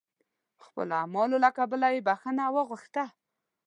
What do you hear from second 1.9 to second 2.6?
یې بخښنه